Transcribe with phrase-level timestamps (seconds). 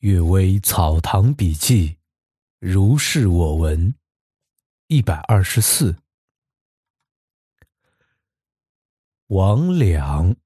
[0.00, 1.96] 阅微草堂笔记，
[2.60, 3.92] 如是我闻。
[4.86, 5.96] 一百二十四，
[9.26, 10.36] 王两。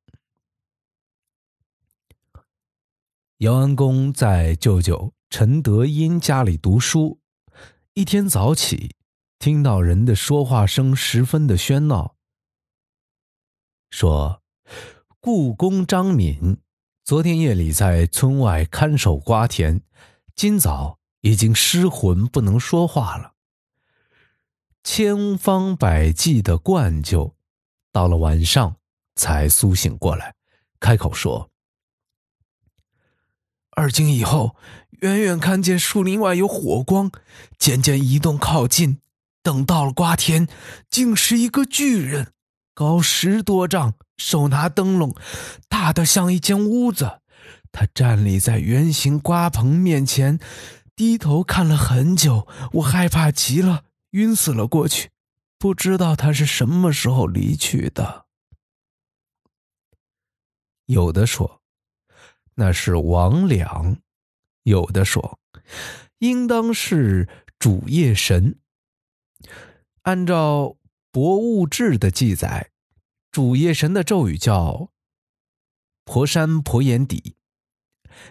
[3.38, 7.20] 姚安公在舅舅陈德英家里读书，
[7.92, 8.96] 一天早起，
[9.38, 12.16] 听到人的说话声十分的喧闹，
[13.90, 14.42] 说
[15.20, 16.56] ：“故宫张敏。”
[17.04, 19.82] 昨天夜里在村外看守瓜田，
[20.36, 23.32] 今早已经失魂不能说话了。
[24.84, 27.34] 千方百计的灌救，
[27.90, 28.76] 到了晚上
[29.16, 30.36] 才苏醒过来，
[30.78, 31.50] 开口说
[33.74, 34.54] ：“二更以后，
[35.00, 37.10] 远远看见树林外有火光，
[37.58, 39.00] 渐渐移动靠近，
[39.42, 40.46] 等到了瓜田，
[40.88, 42.32] 竟是一个巨人，
[42.72, 45.16] 高十多丈。”手拿灯笼，
[45.68, 47.18] 大的像一间屋子。
[47.72, 50.38] 他站立在圆形瓜棚面前，
[50.94, 52.46] 低头看了很久。
[52.74, 55.10] 我害怕极了，晕死了过去。
[55.58, 58.26] 不知道他是什么时候离去的。
[60.86, 61.60] 有的说
[62.54, 63.96] 那是王两，
[64.62, 65.40] 有的说
[66.18, 68.58] 应当是主夜神。
[70.02, 70.64] 按照
[71.10, 72.71] 《博物志》的记载。
[73.32, 74.90] 主夜神的咒语叫
[76.04, 77.34] “婆山婆眼底”，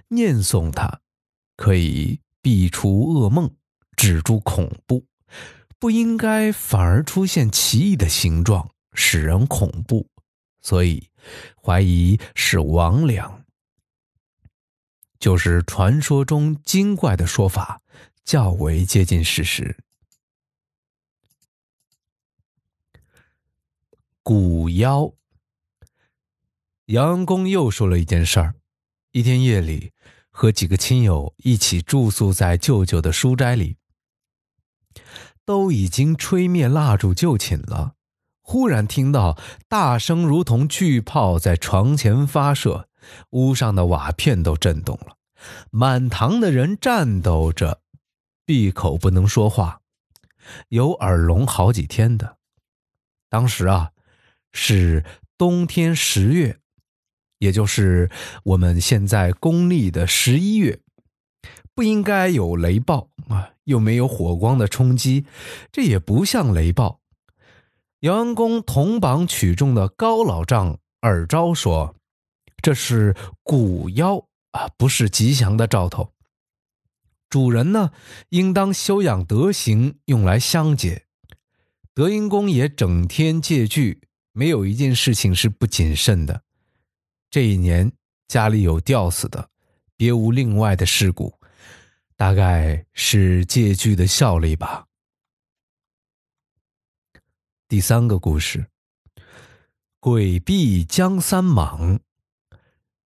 [0.10, 1.02] 念诵它
[1.58, 3.56] 可以避除噩梦，
[3.98, 5.08] 止住恐怖，
[5.80, 10.08] 不应该反而出现奇异的形状，使人恐怖，
[10.62, 11.10] 所以
[11.60, 13.42] 怀疑是魍魉，
[15.18, 17.82] 就是传说中精怪的说法，
[18.24, 19.76] 较为接近事实。
[24.34, 25.12] 古妖，
[26.86, 28.56] 杨公又说了一件事儿：
[29.12, 29.92] 一天夜里，
[30.30, 33.76] 和几个亲友一起住宿在舅舅的书斋里，
[35.44, 37.96] 都已经吹灭蜡烛就寝了。
[38.40, 39.38] 忽然听到
[39.68, 42.88] 大声如同巨炮在床前发射，
[43.32, 45.18] 屋上的瓦片都震动了，
[45.72, 47.82] 满堂的人颤抖着，
[48.46, 49.82] 闭口不能说话，
[50.70, 52.38] 有耳聋好几天的。
[53.28, 53.92] 当时啊。
[54.54, 55.04] 是
[55.38, 56.60] 冬天十月，
[57.40, 58.10] 也就是
[58.44, 60.80] 我们现在公历的十一月，
[61.74, 65.26] 不应该有雷暴啊，又没有火光的冲击，
[65.72, 67.00] 这也不像雷暴。
[68.02, 71.96] 姚安公同榜取中的高老丈耳昭说
[72.62, 76.14] ：“这是蛊妖啊，不是吉祥的兆头。
[77.30, 77.92] 主人呢，
[78.30, 81.06] 应当修养德行，用来相解。
[81.94, 84.02] 德音公也整天借据。”
[84.34, 86.44] 没有一件事情是不谨慎的。
[87.30, 87.92] 这一年
[88.28, 89.50] 家里有吊死的，
[89.98, 91.38] 别无另外的事故，
[92.16, 94.86] 大概是借据的效力吧。
[97.68, 98.68] 第三个故事：
[100.00, 102.00] 鬼避江三莽。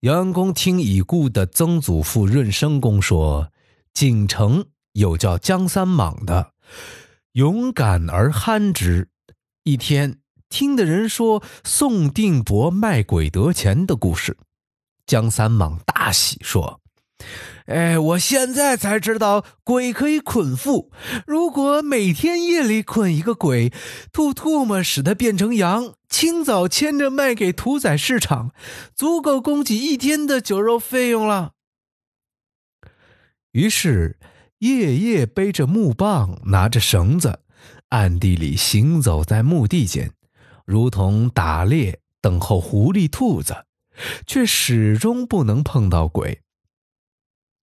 [0.01, 3.51] 姚安公听已故的曾祖父润生公说，
[3.93, 6.53] 锦城有叫江三莽的，
[7.33, 9.09] 勇敢而憨直。
[9.63, 10.22] 一天。
[10.53, 14.37] 听的人说宋定伯卖鬼得钱的故事，
[15.07, 16.79] 江三莽大喜说
[17.65, 20.91] ：“哎，我现在才知道鬼可以捆缚。
[21.25, 23.73] 如果每天夜里捆一个鬼，
[24.11, 28.51] 吐唾沫使它变成羊，清早牵着卖给屠宰市场，
[28.93, 31.53] 足够供给一天的酒肉费用了。”
[33.53, 34.19] 于是
[34.59, 37.39] 夜夜背着木棒，拿着绳子，
[37.89, 40.11] 暗地里行走在墓地间。
[40.65, 43.65] 如同打猎等候狐狸、兔子，
[44.25, 46.41] 却始终不能碰到鬼。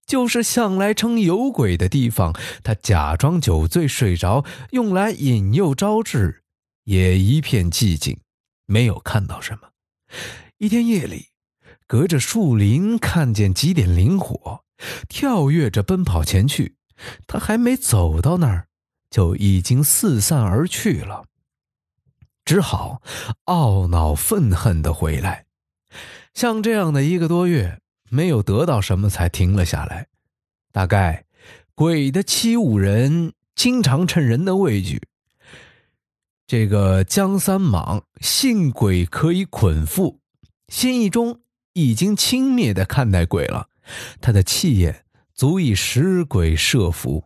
[0.07, 2.35] 就是向来称有鬼的地方，
[2.65, 6.43] 他假装酒醉睡着，用来引诱招致，
[6.85, 8.19] 也一片寂静，
[8.67, 9.69] 没有看到什么。
[10.59, 11.29] 一天夜里，
[11.87, 14.65] 隔着树林看见几点灵火，
[15.09, 16.75] 跳跃着奔跑前去。
[17.27, 18.67] 他还没走到那儿，
[19.11, 21.25] 就已经四散而去了。
[22.51, 23.01] 只好
[23.45, 25.47] 懊恼愤恨的回来，
[26.35, 30.09] 像这样的一个多月，没有得到什么，才停了下来。
[30.73, 31.27] 大概
[31.77, 35.01] 鬼的欺侮人，经常趁人的畏惧。
[36.49, 40.17] 这个江三莽信鬼可以捆缚，
[40.67, 41.43] 心意中
[41.75, 43.69] 已经轻蔑的看待鬼了，
[44.21, 47.23] 他的气焰足以使鬼设伏，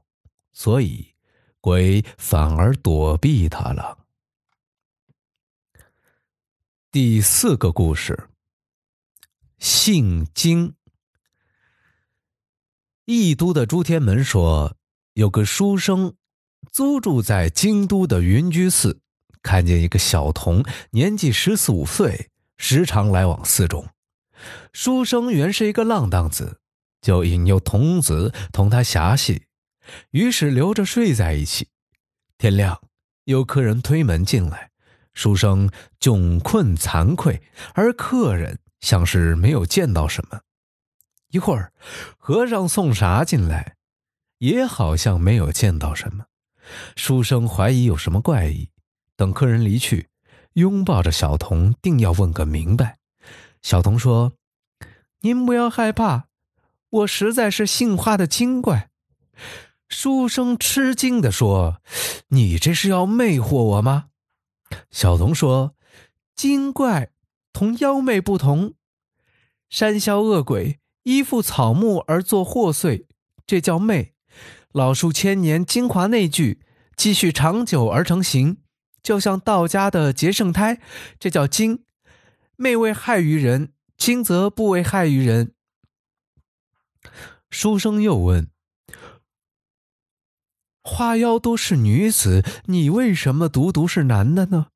[0.53, 1.15] 所以
[1.63, 4.04] 鬼反而躲避他了。
[6.95, 8.29] 第四个故事，
[9.59, 10.75] 姓金。
[13.05, 14.77] 义都的朱天门说，
[15.15, 16.15] 有个书生
[16.71, 19.01] 租住在京都的云居寺，
[19.43, 23.89] 看见一个小童，年纪十四五岁，时常来往寺中。
[24.73, 26.61] 书生原是一个浪荡子，
[27.01, 29.47] 就引诱童子同他侠戏，
[30.13, 31.67] 于是留着睡在一起。
[32.39, 32.81] 天亮，
[33.25, 34.71] 有客人推门进来，
[35.15, 37.41] 书生窘困惭愧，
[37.75, 40.41] 而客人像是没有见到什么。
[41.31, 41.73] 一会儿，
[42.17, 43.77] 和尚送茶进来，
[44.39, 46.27] 也好像没有见到什么。
[46.97, 48.71] 书生怀疑有什么怪异，
[49.17, 50.09] 等客人离去，
[50.55, 52.99] 拥抱着小童，定要问个明白。
[53.63, 54.33] 小童说
[55.21, 56.27] ：“您不要害怕，
[56.91, 58.91] 我实在是杏花的精怪。”
[59.89, 61.81] 书生吃惊地说
[62.29, 64.07] ：“你这是要魅惑我吗？”
[64.91, 65.75] 小童说
[66.35, 67.11] ：“精怪
[67.53, 68.75] 同妖魅不同，
[69.69, 73.05] 山魈恶鬼。”依附草木而作祸祟，
[73.47, 74.15] 这叫魅；
[74.73, 76.63] 老树千年精华内聚，
[76.97, 78.57] 积蓄长久而成形，
[79.03, 80.81] 就像道家的结圣胎，
[81.19, 81.85] 这叫精。
[82.57, 85.53] 魅为害于人，精则不为害于人。
[87.51, 88.49] 书生又问
[90.85, 94.69] ：“花妖都是女子，你为什么独独是男的呢？”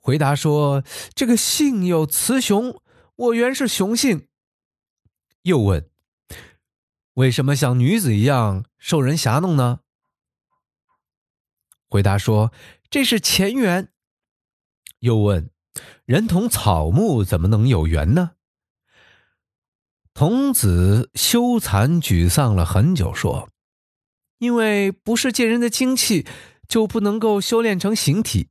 [0.00, 0.82] 回答说
[1.14, 2.80] ：“这个性有雌雄。”
[3.16, 4.26] 我原是雄性。
[5.42, 5.88] 又问
[7.14, 9.80] ：“为什么像女子一样受人侠弄呢？”
[11.88, 12.52] 回答说
[12.90, 13.92] ：“这是前缘。”
[14.98, 15.50] 又问
[16.06, 18.32] ：“人同草木怎么能有缘呢？”
[20.12, 23.48] 童子羞惭沮丧了很久，说
[24.44, 26.24] ：“因为不是借人的精气，
[26.68, 28.48] 就不能够修炼成形体。”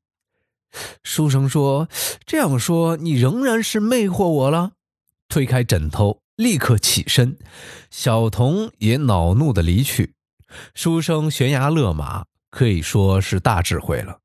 [1.04, 1.88] 书生说
[2.26, 4.72] ：“这样说，你仍然是魅惑我了。”
[5.30, 7.38] 推开枕头，立刻起身。
[7.90, 10.14] 小童也恼怒的离去。
[10.76, 14.20] 书生悬崖勒马，可以说是大智慧了。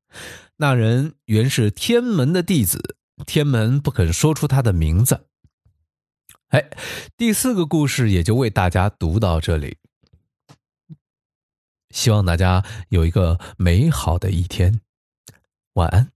[0.57, 2.95] 那人原是天门的弟子，
[3.25, 5.25] 天门不肯说出他的名字。
[6.49, 6.69] 哎，
[7.15, 9.77] 第四个故事也就为大家读到这里。
[11.89, 14.81] 希望大家有一个美好的一天，
[15.73, 16.11] 晚安。